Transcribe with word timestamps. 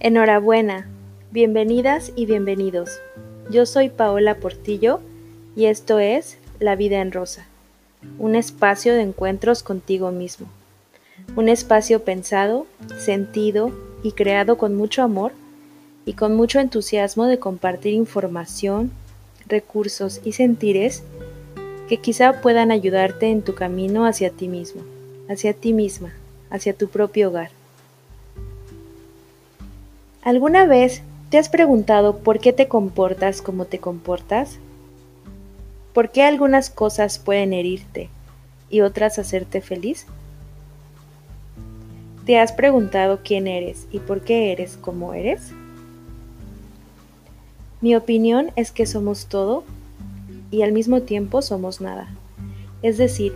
Enhorabuena, 0.00 0.86
bienvenidas 1.32 2.12
y 2.14 2.26
bienvenidos. 2.26 3.00
Yo 3.50 3.66
soy 3.66 3.88
Paola 3.88 4.36
Portillo 4.36 5.00
y 5.56 5.64
esto 5.64 5.98
es 5.98 6.38
La 6.60 6.76
vida 6.76 7.00
en 7.00 7.10
rosa, 7.10 7.48
un 8.16 8.36
espacio 8.36 8.94
de 8.94 9.02
encuentros 9.02 9.64
contigo 9.64 10.12
mismo, 10.12 10.46
un 11.34 11.48
espacio 11.48 12.04
pensado, 12.04 12.64
sentido 12.96 13.72
y 14.04 14.12
creado 14.12 14.56
con 14.56 14.76
mucho 14.76 15.02
amor 15.02 15.32
y 16.06 16.12
con 16.12 16.36
mucho 16.36 16.60
entusiasmo 16.60 17.26
de 17.26 17.40
compartir 17.40 17.92
información, 17.94 18.92
recursos 19.48 20.20
y 20.22 20.30
sentires 20.30 21.02
que 21.88 21.96
quizá 21.96 22.40
puedan 22.40 22.70
ayudarte 22.70 23.32
en 23.32 23.42
tu 23.42 23.56
camino 23.56 24.06
hacia 24.06 24.30
ti 24.30 24.46
mismo, 24.46 24.82
hacia 25.28 25.54
ti 25.54 25.72
misma, 25.72 26.12
hacia 26.50 26.72
tu 26.72 26.86
propio 26.86 27.30
hogar. 27.30 27.57
¿Alguna 30.22 30.66
vez 30.66 31.02
te 31.30 31.38
has 31.38 31.48
preguntado 31.48 32.18
por 32.18 32.40
qué 32.40 32.52
te 32.52 32.66
comportas 32.66 33.40
como 33.40 33.66
te 33.66 33.78
comportas? 33.78 34.58
¿Por 35.92 36.10
qué 36.10 36.22
algunas 36.22 36.70
cosas 36.70 37.18
pueden 37.18 37.52
herirte 37.52 38.10
y 38.68 38.80
otras 38.80 39.18
hacerte 39.18 39.60
feliz? 39.60 40.06
¿Te 42.26 42.38
has 42.38 42.52
preguntado 42.52 43.20
quién 43.24 43.46
eres 43.46 43.86
y 43.92 44.00
por 44.00 44.22
qué 44.22 44.52
eres 44.52 44.76
como 44.76 45.14
eres? 45.14 45.52
Mi 47.80 47.94
opinión 47.94 48.50
es 48.56 48.72
que 48.72 48.86
somos 48.86 49.26
todo 49.26 49.62
y 50.50 50.62
al 50.62 50.72
mismo 50.72 51.02
tiempo 51.02 51.42
somos 51.42 51.80
nada. 51.80 52.08
Es 52.82 52.98
decir, 52.98 53.34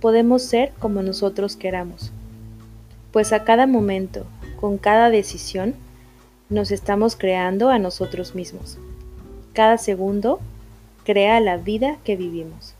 podemos 0.00 0.42
ser 0.42 0.72
como 0.78 1.02
nosotros 1.02 1.56
queramos. 1.56 2.12
Pues 3.10 3.32
a 3.32 3.44
cada 3.44 3.66
momento, 3.66 4.26
con 4.60 4.76
cada 4.76 5.08
decisión, 5.08 5.74
nos 6.50 6.72
estamos 6.72 7.14
creando 7.14 7.70
a 7.70 7.78
nosotros 7.78 8.34
mismos. 8.34 8.78
Cada 9.52 9.78
segundo 9.78 10.40
crea 11.04 11.40
la 11.40 11.56
vida 11.56 11.98
que 12.04 12.16
vivimos. 12.16 12.74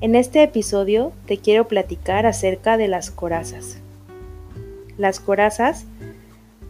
En 0.00 0.14
este 0.14 0.42
episodio 0.42 1.12
te 1.26 1.38
quiero 1.38 1.66
platicar 1.66 2.24
acerca 2.26 2.76
de 2.76 2.88
las 2.88 3.10
corazas. 3.10 3.78
Las 4.98 5.18
corazas 5.20 5.84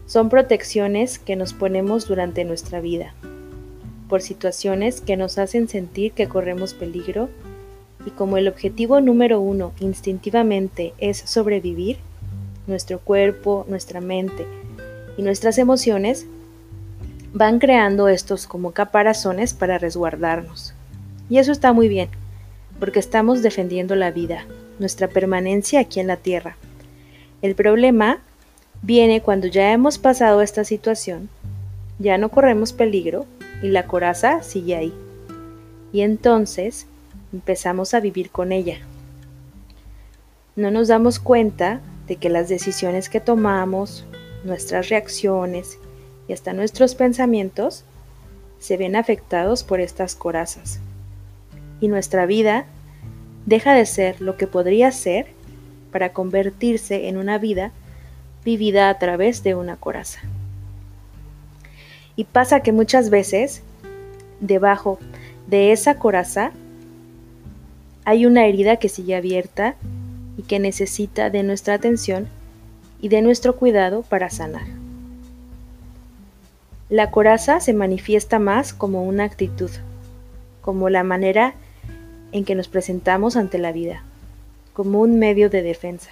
son 0.06 0.30
protecciones 0.30 1.18
que 1.18 1.36
nos 1.36 1.52
ponemos 1.52 2.08
durante 2.08 2.44
nuestra 2.44 2.80
vida, 2.80 3.14
por 4.08 4.22
situaciones 4.22 5.00
que 5.00 5.16
nos 5.16 5.38
hacen 5.38 5.68
sentir 5.68 6.12
que 6.12 6.28
corremos 6.28 6.74
peligro 6.74 7.28
y 8.06 8.10
como 8.10 8.36
el 8.36 8.48
objetivo 8.48 9.00
número 9.00 9.40
uno 9.40 9.72
instintivamente 9.80 10.92
es 10.98 11.18
sobrevivir, 11.18 11.98
nuestro 12.66 13.00
cuerpo, 13.00 13.64
nuestra 13.68 14.00
mente, 14.00 14.46
y 15.16 15.22
nuestras 15.22 15.58
emociones 15.58 16.26
van 17.32 17.58
creando 17.58 18.08
estos 18.08 18.46
como 18.46 18.72
caparazones 18.72 19.54
para 19.54 19.78
resguardarnos. 19.78 20.74
Y 21.28 21.38
eso 21.38 21.52
está 21.52 21.72
muy 21.72 21.88
bien, 21.88 22.08
porque 22.78 22.98
estamos 22.98 23.42
defendiendo 23.42 23.94
la 23.94 24.10
vida, 24.10 24.46
nuestra 24.78 25.08
permanencia 25.08 25.80
aquí 25.80 26.00
en 26.00 26.06
la 26.06 26.16
Tierra. 26.16 26.56
El 27.40 27.54
problema 27.54 28.18
viene 28.82 29.22
cuando 29.22 29.46
ya 29.46 29.72
hemos 29.72 29.98
pasado 29.98 30.42
esta 30.42 30.64
situación, 30.64 31.28
ya 31.98 32.18
no 32.18 32.28
corremos 32.28 32.72
peligro 32.72 33.26
y 33.62 33.68
la 33.68 33.86
coraza 33.86 34.42
sigue 34.42 34.76
ahí. 34.76 34.92
Y 35.92 36.02
entonces 36.02 36.86
empezamos 37.32 37.94
a 37.94 38.00
vivir 38.00 38.30
con 38.30 38.52
ella. 38.52 38.78
No 40.56 40.70
nos 40.70 40.88
damos 40.88 41.18
cuenta 41.18 41.80
de 42.06 42.16
que 42.16 42.28
las 42.28 42.48
decisiones 42.48 43.08
que 43.08 43.20
tomamos, 43.20 44.04
nuestras 44.44 44.88
reacciones 44.88 45.78
y 46.28 46.32
hasta 46.32 46.52
nuestros 46.52 46.94
pensamientos 46.94 47.84
se 48.58 48.76
ven 48.76 48.96
afectados 48.96 49.64
por 49.64 49.80
estas 49.80 50.14
corazas. 50.14 50.80
Y 51.80 51.88
nuestra 51.88 52.26
vida 52.26 52.66
deja 53.46 53.74
de 53.74 53.86
ser 53.86 54.20
lo 54.20 54.36
que 54.36 54.46
podría 54.46 54.92
ser 54.92 55.26
para 55.90 56.12
convertirse 56.12 57.08
en 57.08 57.16
una 57.16 57.38
vida 57.38 57.72
vivida 58.44 58.88
a 58.88 58.98
través 58.98 59.42
de 59.42 59.54
una 59.54 59.76
coraza. 59.76 60.20
Y 62.16 62.24
pasa 62.24 62.60
que 62.60 62.72
muchas 62.72 63.10
veces 63.10 63.62
debajo 64.40 64.98
de 65.46 65.72
esa 65.72 65.98
coraza 65.98 66.52
hay 68.04 68.26
una 68.26 68.46
herida 68.46 68.76
que 68.76 68.88
sigue 68.88 69.14
abierta 69.14 69.76
y 70.36 70.42
que 70.42 70.58
necesita 70.58 71.30
de 71.30 71.42
nuestra 71.42 71.74
atención 71.74 72.28
y 73.02 73.08
de 73.08 73.20
nuestro 73.20 73.56
cuidado 73.56 74.00
para 74.02 74.30
sanar. 74.30 74.64
La 76.88 77.10
coraza 77.10 77.60
se 77.60 77.74
manifiesta 77.74 78.38
más 78.38 78.72
como 78.72 79.02
una 79.02 79.24
actitud, 79.24 79.70
como 80.62 80.88
la 80.88 81.02
manera 81.02 81.54
en 82.30 82.44
que 82.44 82.54
nos 82.54 82.68
presentamos 82.68 83.36
ante 83.36 83.58
la 83.58 83.72
vida, 83.72 84.04
como 84.72 85.00
un 85.00 85.18
medio 85.18 85.50
de 85.50 85.62
defensa. 85.62 86.10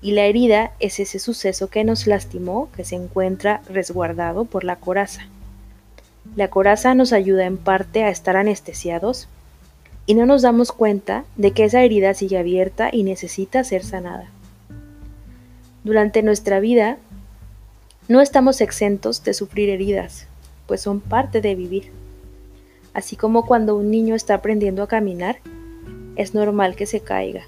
Y 0.00 0.12
la 0.12 0.24
herida 0.24 0.72
es 0.78 1.00
ese 1.00 1.18
suceso 1.18 1.68
que 1.68 1.84
nos 1.84 2.06
lastimó 2.06 2.70
que 2.76 2.84
se 2.84 2.96
encuentra 2.96 3.60
resguardado 3.68 4.44
por 4.44 4.64
la 4.64 4.76
coraza. 4.76 5.22
La 6.36 6.48
coraza 6.48 6.94
nos 6.94 7.12
ayuda 7.12 7.46
en 7.46 7.56
parte 7.56 8.04
a 8.04 8.08
estar 8.08 8.36
anestesiados 8.36 9.28
y 10.06 10.14
no 10.14 10.26
nos 10.26 10.42
damos 10.42 10.70
cuenta 10.70 11.24
de 11.36 11.52
que 11.52 11.64
esa 11.64 11.82
herida 11.82 12.14
sigue 12.14 12.38
abierta 12.38 12.90
y 12.92 13.02
necesita 13.02 13.64
ser 13.64 13.84
sanada. 13.84 14.28
Durante 15.84 16.22
nuestra 16.22 16.60
vida 16.60 16.98
no 18.06 18.20
estamos 18.20 18.60
exentos 18.60 19.24
de 19.24 19.34
sufrir 19.34 19.68
heridas, 19.68 20.28
pues 20.68 20.80
son 20.80 21.00
parte 21.00 21.40
de 21.40 21.56
vivir. 21.56 21.90
Así 22.94 23.16
como 23.16 23.46
cuando 23.46 23.74
un 23.74 23.90
niño 23.90 24.14
está 24.14 24.34
aprendiendo 24.34 24.84
a 24.84 24.88
caminar, 24.88 25.38
es 26.14 26.34
normal 26.34 26.76
que 26.76 26.86
se 26.86 27.00
caiga, 27.00 27.46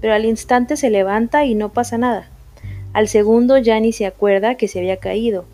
pero 0.00 0.14
al 0.14 0.26
instante 0.26 0.76
se 0.76 0.90
levanta 0.90 1.44
y 1.44 1.56
no 1.56 1.72
pasa 1.72 1.98
nada. 1.98 2.30
Al 2.92 3.08
segundo 3.08 3.58
ya 3.58 3.80
ni 3.80 3.92
se 3.92 4.06
acuerda 4.06 4.56
que 4.56 4.68
se 4.68 4.78
había 4.78 4.98
caído, 4.98 5.44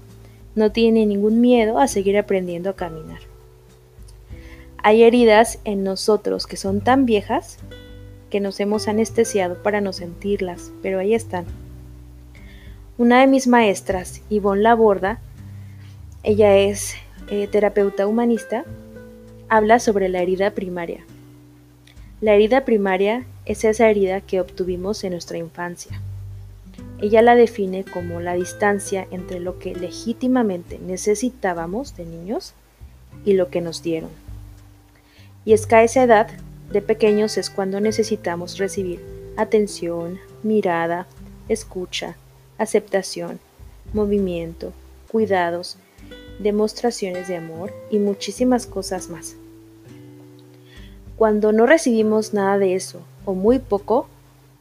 no 0.54 0.70
tiene 0.70 1.06
ningún 1.06 1.40
miedo 1.40 1.78
a 1.78 1.88
seguir 1.88 2.18
aprendiendo 2.18 2.68
a 2.68 2.76
caminar. 2.76 3.20
Hay 4.82 5.02
heridas 5.02 5.60
en 5.64 5.82
nosotros 5.82 6.46
que 6.46 6.58
son 6.58 6.82
tan 6.82 7.06
viejas 7.06 7.58
que 8.28 8.40
nos 8.40 8.60
hemos 8.60 8.86
anestesiado 8.86 9.62
para 9.62 9.80
no 9.80 9.94
sentirlas, 9.94 10.72
pero 10.82 10.98
ahí 10.98 11.14
están. 11.14 11.46
Una 12.98 13.20
de 13.20 13.28
mis 13.28 13.46
maestras, 13.46 14.22
Yvonne 14.28 14.62
Laborda, 14.62 15.20
ella 16.24 16.56
es 16.56 16.96
eh, 17.30 17.46
terapeuta 17.46 18.08
humanista, 18.08 18.64
habla 19.48 19.78
sobre 19.78 20.08
la 20.08 20.20
herida 20.20 20.50
primaria. 20.50 21.04
La 22.20 22.34
herida 22.34 22.64
primaria 22.64 23.24
es 23.44 23.62
esa 23.62 23.88
herida 23.88 24.20
que 24.20 24.40
obtuvimos 24.40 25.04
en 25.04 25.12
nuestra 25.12 25.38
infancia. 25.38 26.02
Ella 27.00 27.22
la 27.22 27.36
define 27.36 27.84
como 27.84 28.20
la 28.20 28.34
distancia 28.34 29.06
entre 29.12 29.38
lo 29.38 29.60
que 29.60 29.76
legítimamente 29.76 30.80
necesitábamos 30.80 31.96
de 31.96 32.04
niños 32.04 32.54
y 33.24 33.34
lo 33.34 33.48
que 33.48 33.60
nos 33.60 33.80
dieron. 33.84 34.10
Y 35.44 35.52
es 35.52 35.68
que 35.68 35.76
a 35.76 35.84
esa 35.84 36.02
edad 36.02 36.30
de 36.72 36.82
pequeños 36.82 37.38
es 37.38 37.48
cuando 37.48 37.78
necesitamos 37.78 38.58
recibir 38.58 39.00
atención, 39.36 40.18
mirada, 40.42 41.06
escucha, 41.48 42.16
aceptación, 42.58 43.38
movimiento, 43.92 44.72
cuidados, 45.10 45.78
demostraciones 46.38 47.28
de 47.28 47.36
amor 47.36 47.72
y 47.90 47.98
muchísimas 47.98 48.66
cosas 48.66 49.08
más. 49.08 49.36
Cuando 51.16 51.52
no 51.52 51.66
recibimos 51.66 52.34
nada 52.34 52.58
de 52.58 52.74
eso 52.74 53.00
o 53.24 53.34
muy 53.34 53.58
poco, 53.58 54.08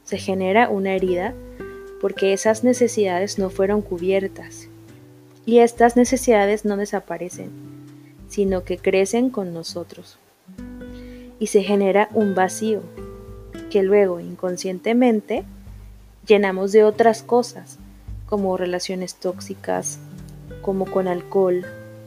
se 0.04 0.18
genera 0.18 0.68
una 0.70 0.94
herida 0.94 1.34
porque 2.00 2.32
esas 2.32 2.64
necesidades 2.64 3.38
no 3.38 3.50
fueron 3.50 3.82
cubiertas. 3.82 4.68
Y 5.44 5.60
estas 5.60 5.96
necesidades 5.96 6.64
no 6.64 6.76
desaparecen, 6.76 7.50
sino 8.28 8.64
que 8.64 8.76
crecen 8.76 9.30
con 9.30 9.54
nosotros. 9.54 10.18
Y 11.38 11.46
se 11.48 11.62
genera 11.62 12.08
un 12.12 12.34
vacío 12.34 12.82
que 13.70 13.82
luego 13.82 14.20
inconscientemente 14.20 15.44
llenamos 16.26 16.72
de 16.72 16.84
otras 16.84 17.22
cosas 17.22 17.78
como 18.28 18.56
relaciones 18.56 19.14
tóxicas, 19.14 19.98
como 20.62 20.86
con 20.86 21.08
alcohol 21.08 21.64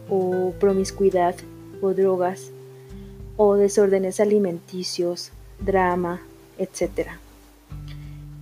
o 0.09 0.53
promiscuidad 0.59 1.35
o 1.81 1.93
drogas 1.93 2.51
o 3.37 3.55
desórdenes 3.55 4.19
alimenticios, 4.19 5.31
drama, 5.59 6.21
etc. 6.57 7.07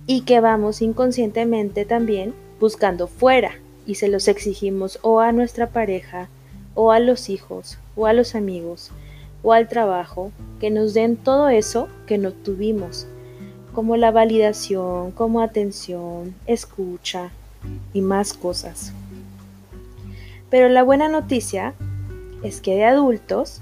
Y 0.06 0.22
que 0.22 0.40
vamos 0.40 0.82
inconscientemente 0.82 1.84
también 1.84 2.34
buscando 2.58 3.06
fuera 3.06 3.52
y 3.86 3.94
se 3.94 4.08
los 4.08 4.28
exigimos 4.28 4.98
o 5.02 5.20
a 5.20 5.32
nuestra 5.32 5.68
pareja 5.68 6.28
o 6.74 6.92
a 6.92 7.00
los 7.00 7.30
hijos 7.30 7.78
o 7.96 8.06
a 8.06 8.12
los 8.12 8.34
amigos 8.34 8.90
o 9.42 9.52
al 9.52 9.68
trabajo 9.68 10.32
que 10.60 10.70
nos 10.70 10.92
den 10.92 11.16
todo 11.16 11.48
eso 11.48 11.88
que 12.06 12.18
no 12.18 12.32
tuvimos, 12.32 13.06
como 13.72 13.96
la 13.96 14.10
validación, 14.10 15.12
como 15.12 15.40
atención, 15.40 16.34
escucha, 16.46 17.30
y 17.92 18.00
más 18.00 18.32
cosas. 18.32 18.92
Pero 20.50 20.68
la 20.68 20.82
buena 20.82 21.08
noticia 21.08 21.74
es 22.42 22.60
que 22.60 22.74
de 22.74 22.84
adultos 22.84 23.60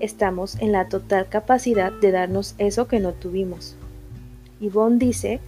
estamos 0.00 0.56
en 0.60 0.72
la 0.72 0.88
total 0.88 1.28
capacidad 1.28 1.92
de 1.92 2.10
darnos 2.10 2.54
eso 2.58 2.88
que 2.88 3.00
no 3.00 3.12
tuvimos. 3.12 3.76
Yvonne 4.60 4.98
dice 4.98 5.40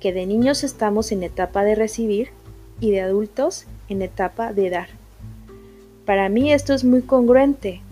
que 0.00 0.12
de 0.12 0.26
niños 0.26 0.64
estamos 0.64 1.12
en 1.12 1.22
etapa 1.22 1.64
de 1.64 1.74
recibir 1.74 2.28
y 2.80 2.90
de 2.90 3.00
adultos 3.00 3.66
en 3.88 4.02
etapa 4.02 4.52
de 4.52 4.70
dar. 4.70 4.88
Para 6.04 6.28
mí 6.28 6.52
esto 6.52 6.72
es 6.72 6.84
muy 6.84 7.02
congruente, 7.02 7.82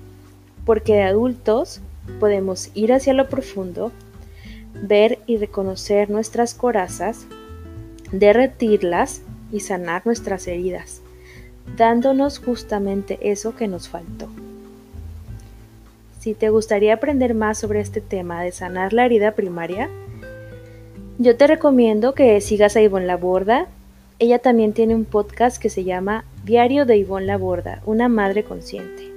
porque 0.65 0.95
de 0.95 1.03
adultos 1.03 1.81
podemos 2.21 2.71
ir 2.75 2.93
hacia 2.93 3.13
lo 3.13 3.29
profundo, 3.29 3.93
ver 4.75 5.19
y 5.27 5.37
reconocer 5.37 6.11
nuestras 6.11 6.55
corazas, 6.55 7.27
derretirlas 8.13 9.23
y 9.53 9.61
sanar 9.61 10.03
nuestras 10.05 10.47
heridas, 10.47 11.01
dándonos 11.77 12.39
justamente 12.39 13.19
eso 13.23 13.55
que 13.55 13.69
nos 13.69 13.89
faltó. 13.89 14.29
Si 16.21 16.35
te 16.35 16.51
gustaría 16.51 16.95
aprender 16.95 17.35
más 17.35 17.59
sobre 17.59 17.81
este 17.81 18.01
tema 18.01 18.43
de 18.43 18.53
sanar 18.53 18.93
la 18.93 19.05
herida 19.05 19.33
primaria, 19.33 19.89
yo 21.19 21.37
te 21.37 21.47
recomiendo 21.47 22.15
que 22.15 22.41
sigas 22.41 22.77
a 22.77 22.83
Ivonne 22.83 23.07
Laborda. 23.07 23.69
Ella 24.19 24.39
también 24.39 24.73
tiene 24.73 24.95
un 24.95 25.05
podcast 25.05 25.63
que 25.63 25.71
se 25.71 25.85
llama 25.85 26.25
Diario 26.45 26.85
de 26.85 26.97
Ivonne 26.97 27.27
Laborda, 27.27 27.81
una 27.87 28.09
madre 28.09 28.45
consciente. 28.45 29.13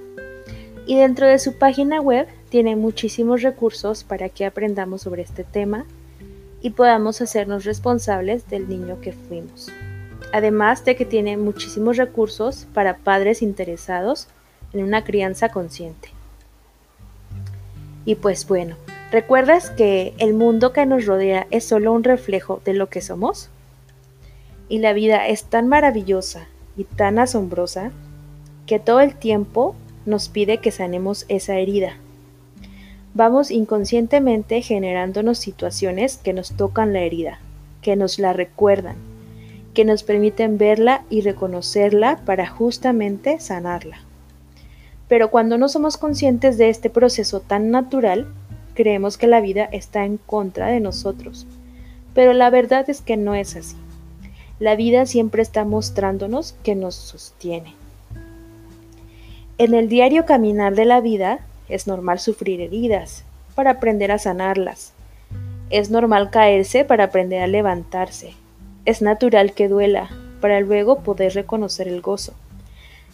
Y 0.86 0.96
dentro 0.96 1.28
de 1.28 1.40
su 1.40 1.58
página 1.58 2.00
web 2.00 2.28
tiene 2.50 2.76
muchísimos 2.76 3.42
recursos 3.42 4.04
para 4.04 4.30
que 4.30 4.46
aprendamos 4.46 5.02
sobre 5.02 5.24
este 5.24 5.44
tema 5.44 5.86
y 6.62 6.72
podamos 6.72 7.22
hacernos 7.22 7.66
responsables 7.66 8.50
del 8.50 8.68
niño 8.68 9.00
que 9.02 9.14
fuimos. 9.14 9.72
Además 10.34 10.86
de 10.86 10.96
que 10.96 11.06
tiene 11.06 11.38
muchísimos 11.38 11.98
recursos 11.98 12.68
para 12.74 12.98
padres 12.98 13.42
interesados 13.42 14.28
en 14.74 14.84
una 14.84 15.04
crianza 15.04 15.50
consciente. 15.50 16.10
Y 18.06 18.16
pues 18.16 18.48
bueno, 18.48 18.76
¿recuerdas 19.12 19.70
que 19.72 20.14
el 20.18 20.34
mundo 20.34 20.74
que 20.74 20.86
nos 20.86 21.06
rodea 21.06 21.48
es 21.52 21.66
solo 21.66 21.94
un 21.94 22.04
reflejo 22.04 22.62
de 22.66 22.74
lo 22.74 22.90
que 22.90 23.02
somos? 23.02 23.50
Y 24.68 24.80
la 24.80 24.94
vida 24.94 25.28
es 25.28 25.46
tan 25.46 25.68
maravillosa 25.68 26.48
y 26.78 26.84
tan 26.84 27.20
asombrosa 27.20 27.92
que 28.66 28.80
todo 28.80 29.00
el 29.00 29.16
tiempo 29.16 29.76
nos 30.06 30.30
pide 30.30 30.60
que 30.60 30.72
sanemos 30.72 31.26
esa 31.28 31.58
herida. 31.58 31.98
Vamos 33.14 33.50
inconscientemente 33.50 34.62
generándonos 34.62 35.40
situaciones 35.40 36.18
que 36.18 36.34
nos 36.34 36.52
tocan 36.56 36.94
la 36.94 37.02
herida, 37.02 37.40
que 37.82 37.96
nos 37.96 38.20
la 38.20 38.34
recuerdan, 38.34 38.98
que 39.74 39.84
nos 39.84 40.04
permiten 40.04 40.58
verla 40.58 41.04
y 41.10 41.22
reconocerla 41.22 42.22
para 42.26 42.48
justamente 42.48 43.40
sanarla. 43.40 43.98
Pero 45.08 45.32
cuando 45.32 45.58
no 45.58 45.70
somos 45.70 45.98
conscientes 45.98 46.58
de 46.58 46.70
este 46.70 46.92
proceso 46.92 47.40
tan 47.40 47.72
natural, 47.72 48.28
creemos 48.76 49.18
que 49.18 49.28
la 49.28 49.42
vida 49.42 49.68
está 49.72 50.06
en 50.06 50.18
contra 50.18 50.68
de 50.68 50.80
nosotros. 50.80 51.48
Pero 52.14 52.34
la 52.34 52.52
verdad 52.52 52.90
es 52.90 53.02
que 53.02 53.18
no 53.18 53.34
es 53.34 53.56
así. 53.56 53.76
La 54.60 54.76
vida 54.76 55.06
siempre 55.06 55.42
está 55.42 55.66
mostrándonos 55.66 56.56
que 56.64 56.76
nos 56.76 56.94
sostiene. 56.94 57.74
En 59.58 59.74
el 59.74 59.90
diario 59.90 60.26
caminar 60.26 60.76
de 60.76 60.86
la 60.86 61.02
vida 61.02 61.40
es 61.70 61.88
normal 61.88 62.20
sufrir 62.20 62.60
heridas 62.62 63.24
para 63.56 63.72
aprender 63.72 64.12
a 64.12 64.20
sanarlas. 64.20 64.94
Es 65.70 65.90
normal 65.90 66.30
caerse 66.32 66.84
para 66.84 67.06
aprender 67.06 67.42
a 67.42 67.48
levantarse. 67.48 68.34
Es 68.86 69.02
natural 69.02 69.54
que 69.54 69.68
duela 69.68 70.10
para 70.42 70.60
luego 70.60 71.00
poder 71.00 71.34
reconocer 71.34 71.88
el 71.88 72.02
gozo 72.02 72.34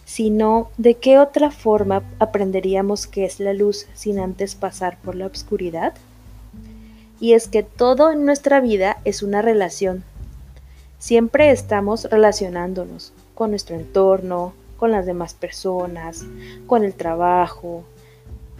sino 0.06 0.70
de 0.78 0.94
qué 0.94 1.18
otra 1.18 1.50
forma 1.50 2.04
aprenderíamos 2.20 3.08
qué 3.08 3.24
es 3.24 3.40
la 3.40 3.52
luz 3.52 3.86
sin 3.94 4.20
antes 4.20 4.54
pasar 4.54 4.98
por 5.02 5.16
la 5.16 5.26
oscuridad? 5.26 5.94
Y 7.18 7.32
es 7.32 7.48
que 7.48 7.64
todo 7.64 8.12
en 8.12 8.24
nuestra 8.24 8.60
vida 8.60 8.98
es 9.04 9.24
una 9.24 9.42
relación. 9.42 10.04
Siempre 11.00 11.50
estamos 11.50 12.04
relacionándonos 12.04 13.12
con 13.34 13.50
nuestro 13.50 13.74
entorno, 13.74 14.54
con 14.76 14.92
las 14.92 15.06
demás 15.06 15.34
personas, 15.34 16.24
con 16.68 16.84
el 16.84 16.94
trabajo, 16.94 17.82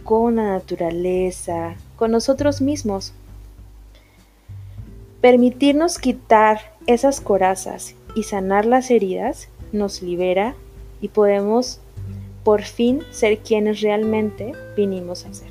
con 0.07 0.37
la 0.37 0.53
naturaleza, 0.53 1.75
con 1.97 2.11
nosotros 2.11 2.61
mismos. 2.61 3.11
Permitirnos 5.19 5.97
quitar 5.97 6.77
esas 6.85 7.19
corazas 7.19 7.93
y 8.15 8.23
sanar 8.23 8.65
las 8.65 8.89
heridas 8.89 9.49
nos 9.73 10.01
libera 10.01 10.55
y 11.01 11.09
podemos 11.09 11.81
por 12.45 12.61
fin 12.61 13.01
ser 13.11 13.39
quienes 13.39 13.81
realmente 13.81 14.53
vinimos 14.77 15.25
a 15.25 15.33
ser. 15.33 15.49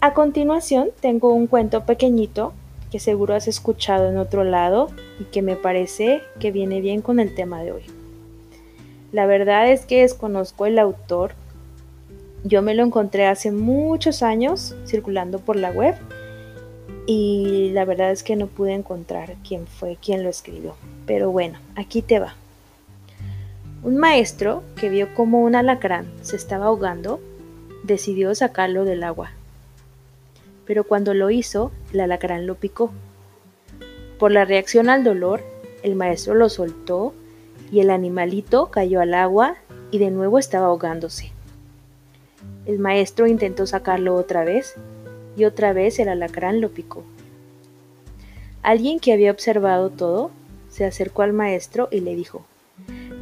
A 0.00 0.14
continuación 0.14 0.88
tengo 1.02 1.34
un 1.34 1.48
cuento 1.48 1.84
pequeñito 1.84 2.54
que 2.90 2.98
seguro 2.98 3.34
has 3.34 3.46
escuchado 3.46 4.08
en 4.08 4.16
otro 4.16 4.42
lado 4.42 4.88
y 5.20 5.24
que 5.24 5.42
me 5.42 5.56
parece 5.56 6.22
que 6.40 6.50
viene 6.50 6.80
bien 6.80 7.02
con 7.02 7.20
el 7.20 7.34
tema 7.34 7.62
de 7.62 7.72
hoy. 7.72 7.82
La 9.12 9.26
verdad 9.26 9.70
es 9.70 9.84
que 9.84 10.00
desconozco 10.00 10.64
el 10.64 10.78
autor. 10.78 11.32
Yo 12.48 12.62
me 12.62 12.74
lo 12.74 12.82
encontré 12.82 13.26
hace 13.26 13.52
muchos 13.52 14.22
años 14.22 14.74
circulando 14.86 15.38
por 15.38 15.56
la 15.56 15.70
web 15.70 15.96
y 17.04 17.68
la 17.74 17.84
verdad 17.84 18.10
es 18.10 18.22
que 18.22 18.36
no 18.36 18.46
pude 18.46 18.72
encontrar 18.72 19.34
quién 19.46 19.66
fue 19.66 19.98
quien 20.00 20.22
lo 20.22 20.30
escribió. 20.30 20.74
Pero 21.06 21.30
bueno, 21.30 21.58
aquí 21.76 22.00
te 22.00 22.18
va. 22.18 22.36
Un 23.82 23.98
maestro, 23.98 24.62
que 24.76 24.88
vio 24.88 25.14
cómo 25.14 25.42
un 25.42 25.56
alacrán 25.56 26.10
se 26.22 26.36
estaba 26.36 26.66
ahogando, 26.66 27.20
decidió 27.82 28.34
sacarlo 28.34 28.86
del 28.86 29.02
agua. 29.02 29.32
Pero 30.64 30.84
cuando 30.84 31.12
lo 31.12 31.28
hizo, 31.28 31.70
el 31.92 32.00
alacrán 32.00 32.46
lo 32.46 32.54
picó. 32.54 32.92
Por 34.18 34.32
la 34.32 34.46
reacción 34.46 34.88
al 34.88 35.04
dolor, 35.04 35.42
el 35.82 35.96
maestro 35.96 36.34
lo 36.34 36.48
soltó 36.48 37.12
y 37.70 37.80
el 37.80 37.90
animalito 37.90 38.70
cayó 38.70 39.02
al 39.02 39.12
agua 39.12 39.56
y 39.90 39.98
de 39.98 40.10
nuevo 40.10 40.38
estaba 40.38 40.68
ahogándose. 40.68 41.32
El 42.68 42.78
maestro 42.78 43.26
intentó 43.26 43.66
sacarlo 43.66 44.14
otra 44.14 44.44
vez 44.44 44.74
y 45.38 45.46
otra 45.46 45.72
vez 45.72 45.98
el 46.00 46.10
alacrán 46.10 46.60
lo 46.60 46.68
picó. 46.68 47.02
Alguien 48.62 49.00
que 49.00 49.14
había 49.14 49.30
observado 49.30 49.88
todo 49.88 50.30
se 50.68 50.84
acercó 50.84 51.22
al 51.22 51.32
maestro 51.32 51.88
y 51.90 52.00
le 52.00 52.14
dijo, 52.14 52.44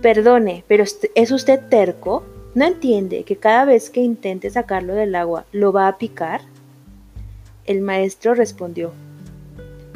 Perdone, 0.03 0.65
pero 0.67 0.83
¿es 0.83 1.31
usted 1.31 1.61
terco? 1.69 2.25
¿No 2.57 2.65
entiende 2.65 3.23
que 3.23 3.37
cada 3.37 3.65
vez 3.65 3.89
que 3.89 4.01
intente 4.01 4.51
sacarlo 4.51 4.95
del 4.95 5.15
agua 5.15 5.45
lo 5.53 5.73
va 5.73 5.87
a 5.87 5.97
picar? 5.97 6.41
El 7.67 7.83
maestro 7.83 8.35
respondió, 8.35 8.95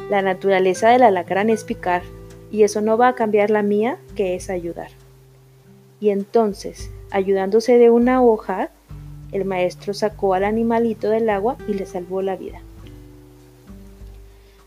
La 0.09 0.23
naturaleza 0.23 0.91
del 0.91 1.03
alacrán 1.03 1.51
es 1.51 1.65
picar, 1.65 2.03
y 2.53 2.63
eso 2.63 2.83
no 2.83 2.97
va 2.97 3.09
a 3.09 3.15
cambiar 3.17 3.51
la 3.51 3.65
mía, 3.65 3.99
que 4.15 4.37
es 4.37 4.49
ayudar. 4.49 4.91
Y 5.99 6.11
entonces, 6.11 6.93
ayudándose 7.11 7.79
de 7.79 7.91
una 7.91 8.23
hoja, 8.23 8.71
el 9.33 9.45
maestro 9.45 9.95
sacó 9.95 10.35
al 10.35 10.45
animalito 10.45 11.11
del 11.11 11.31
agua 11.31 11.57
y 11.69 11.75
le 11.75 11.87
salvó 11.87 12.23
la 12.23 12.37
vida. 12.37 12.61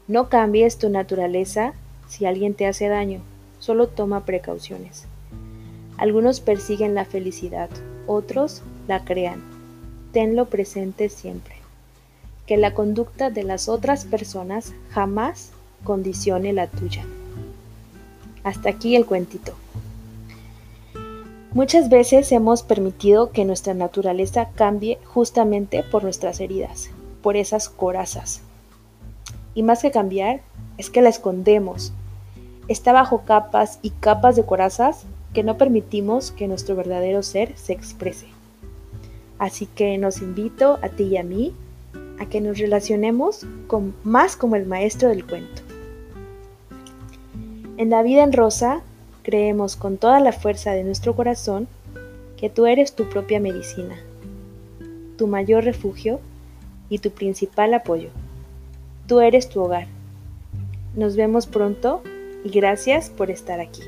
No 0.08 0.30
cambies 0.30 0.78
tu 0.78 0.90
naturaleza 0.90 1.74
si 2.08 2.26
alguien 2.26 2.54
te 2.54 2.68
hace 2.68 2.88
daño, 2.88 3.22
solo 3.60 3.88
toma 3.88 4.26
precauciones. 4.26 5.06
Algunos 5.98 6.42
persiguen 6.42 6.96
la 6.96 7.06
felicidad, 7.06 7.70
otros 8.08 8.62
la 8.88 9.06
crean. 9.06 9.42
Tenlo 10.12 10.46
presente 10.46 11.10
siempre. 11.10 11.56
Que 12.46 12.58
la 12.58 12.74
conducta 12.74 13.30
de 13.30 13.44
las 13.44 13.70
otras 13.70 14.06
personas 14.06 14.74
jamás 14.90 15.52
condicione 15.84 16.52
la 16.52 16.68
tuya. 16.68 17.06
Hasta 18.44 18.70
aquí 18.70 18.96
el 18.96 19.06
cuentito. 19.06 19.54
Muchas 21.54 21.88
veces 21.88 22.32
hemos 22.32 22.64
permitido 22.64 23.30
que 23.30 23.46
nuestra 23.46 23.76
naturaleza 23.76 24.50
cambie 24.56 24.98
justamente 25.06 25.84
por 25.84 26.04
nuestras 26.04 26.40
heridas, 26.40 26.90
por 27.22 27.38
esas 27.38 27.70
corazas. 27.70 28.42
Y 29.54 29.62
más 29.62 29.84
que 29.84 29.92
cambiar, 29.92 30.42
es 30.80 30.90
que 30.90 31.04
la 31.04 31.10
escondemos. 31.10 31.94
Está 32.68 32.92
bajo 32.92 33.22
capas 33.22 33.78
y 33.84 33.92
capas 33.92 34.36
de 34.36 34.48
corazas 34.48 35.06
que 35.36 35.44
no 35.44 35.60
permitimos 35.60 36.32
que 36.32 36.48
nuestro 36.48 36.76
verdadero 36.76 37.22
ser 37.22 37.56
se 37.56 37.74
exprese. 37.74 38.26
Así 39.38 39.68
que 39.68 39.96
nos 40.00 40.24
invito 40.24 40.80
a 40.82 40.90
ti 40.90 41.04
y 41.04 41.18
a 41.18 41.24
mí 41.24 41.54
a 42.20 42.26
que 42.26 42.42
nos 42.42 42.58
relacionemos 42.58 43.46
con, 43.68 43.94
más 44.04 44.36
como 44.36 44.56
el 44.56 44.66
maestro 44.66 45.10
del 45.10 45.24
cuento. 45.24 45.62
En 47.78 47.92
la 47.92 48.02
vida 48.02 48.24
en 48.24 48.34
rosa 48.34 48.82
creemos 49.24 49.76
con 49.76 49.98
toda 49.98 50.20
la 50.20 50.32
fuerza 50.32 50.72
de 50.72 50.84
nuestro 50.84 51.16
corazón 51.16 51.68
que 52.38 52.50
tú 52.50 52.66
eres 52.66 52.94
tu 52.94 53.10
propia 53.10 53.40
medicina, 53.40 53.96
tu 55.18 55.28
mayor 55.28 55.64
refugio 55.64 56.20
y 56.90 57.00
tu 57.00 57.10
principal 57.10 57.74
apoyo. 57.74 58.10
Tú 59.08 59.22
eres 59.22 59.50
tu 59.50 59.62
hogar. 59.62 59.88
Nos 60.96 61.16
vemos 61.16 61.48
pronto 61.48 62.04
y 62.44 62.50
gracias 62.50 63.10
por 63.10 63.32
estar 63.32 63.60
aquí. 63.60 63.82